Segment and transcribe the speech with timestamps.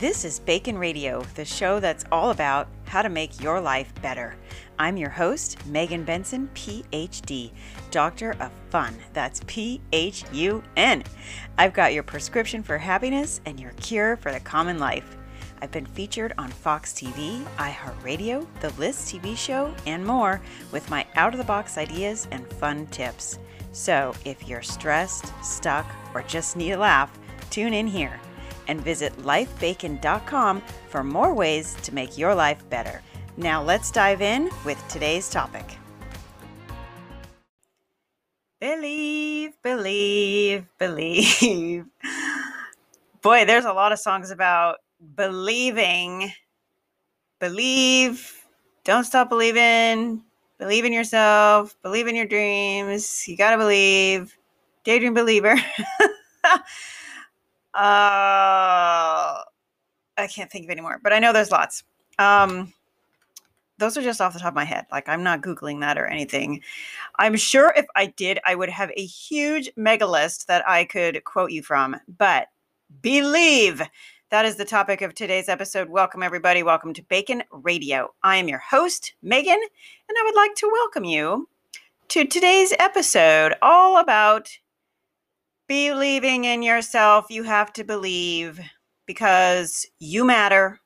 [0.00, 4.34] This is Bacon Radio, the show that's all about how to make your life better.
[4.78, 7.50] I'm your host, Megan Benson, PhD,
[7.90, 8.94] Doctor of Fun.
[9.12, 11.04] That's P H U N.
[11.58, 15.18] I've got your prescription for happiness and your cure for the common life.
[15.60, 20.40] I've been featured on Fox TV, iHeartRadio, The List TV show, and more
[20.72, 23.38] with my out of the box ideas and fun tips.
[23.72, 27.18] So if you're stressed, stuck, or just need a laugh,
[27.50, 28.18] tune in here
[28.70, 33.02] and visit lifebacon.com for more ways to make your life better.
[33.36, 35.76] Now let's dive in with today's topic.
[38.60, 41.86] Believe, believe, believe.
[43.22, 44.76] Boy, there's a lot of songs about
[45.16, 46.32] believing.
[47.40, 48.44] Believe,
[48.84, 50.22] don't stop believing,
[50.58, 53.26] believe in yourself, believe in your dreams.
[53.26, 54.36] You got to believe.
[54.84, 55.56] Daydream believer.
[57.74, 59.42] Uh,
[60.16, 61.84] I can't think of any more, but I know there's lots.
[62.18, 62.72] Um,
[63.78, 64.86] those are just off the top of my head.
[64.92, 66.62] Like I'm not Googling that or anything.
[67.18, 71.24] I'm sure if I did, I would have a huge mega list that I could
[71.24, 71.96] quote you from.
[72.18, 72.48] But
[73.02, 73.82] believe
[74.30, 75.88] that is the topic of today's episode.
[75.88, 76.62] Welcome, everybody.
[76.62, 78.12] Welcome to Bacon Radio.
[78.22, 81.48] I am your host, Megan, and I would like to welcome you
[82.08, 84.50] to today's episode all about
[85.70, 87.26] believing in yourself.
[87.30, 88.58] You have to believe
[89.06, 90.80] because you matter.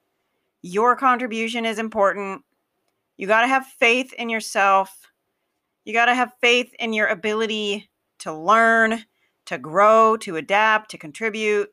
[0.60, 2.42] Your contribution is important.
[3.16, 5.10] You got to have faith in yourself.
[5.86, 9.02] You got to have faith in your ability to learn,
[9.46, 11.72] to grow, to adapt, to contribute.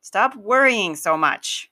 [0.00, 1.70] Stop worrying so much.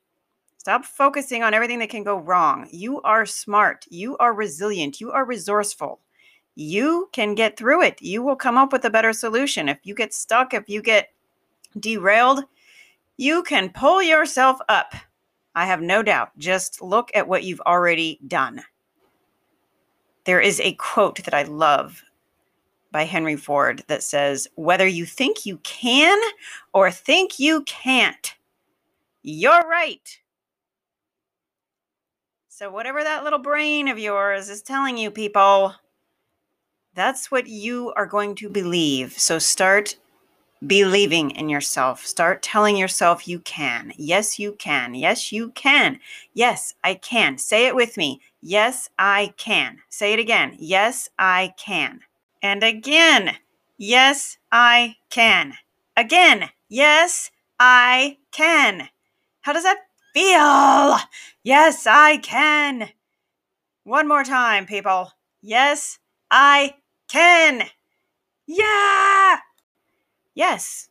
[0.56, 2.68] Stop focusing on everything that can go wrong.
[2.70, 3.86] You are smart.
[3.90, 5.00] You are resilient.
[5.00, 5.98] You are resourceful
[6.54, 8.00] you can get through it.
[8.02, 9.68] You will come up with a better solution.
[9.68, 11.08] If you get stuck, if you get
[11.78, 12.44] derailed,
[13.16, 14.94] you can pull yourself up.
[15.54, 16.30] I have no doubt.
[16.38, 18.62] Just look at what you've already done.
[20.24, 22.02] There is a quote that I love
[22.90, 26.18] by Henry Ford that says, Whether you think you can
[26.72, 28.34] or think you can't,
[29.22, 30.18] you're right.
[32.48, 35.74] So, whatever that little brain of yours is telling you, people,
[36.94, 39.18] that's what you are going to believe.
[39.18, 39.96] So start
[40.66, 42.06] believing in yourself.
[42.06, 43.92] Start telling yourself you can.
[43.96, 44.94] Yes, you can.
[44.94, 45.98] Yes, you can.
[46.34, 47.38] Yes, I can.
[47.38, 48.20] Say it with me.
[48.40, 49.78] Yes, I can.
[49.88, 50.56] Say it again.
[50.58, 52.00] Yes, I can.
[52.42, 53.36] And again.
[53.78, 55.54] Yes, I can.
[55.96, 56.50] Again.
[56.68, 58.88] Yes, I can.
[59.40, 59.78] How does that
[60.14, 60.98] feel?
[61.42, 62.90] Yes, I can.
[63.84, 65.10] One more time, people.
[65.40, 65.98] Yes,
[66.30, 66.74] I
[67.12, 67.62] can.
[68.46, 69.38] Yeah.
[70.34, 70.88] Yes,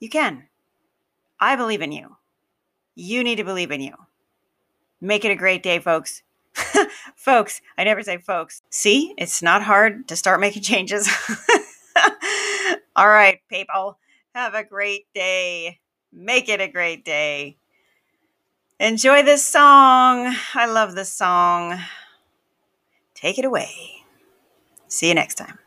[0.00, 0.48] you can.
[1.38, 2.16] I believe in you.
[2.96, 3.94] You need to believe in you.
[5.00, 6.22] Make it a great day, folks.
[7.16, 8.62] folks, I never say folks.
[8.70, 11.08] See, it's not hard to start making changes.
[12.96, 13.96] All right, people,
[14.34, 15.78] have a great day.
[16.12, 17.56] Make it a great day.
[18.80, 20.34] Enjoy this song.
[20.54, 21.78] I love this song.
[23.14, 23.99] Take it away.
[24.90, 25.58] See you next time.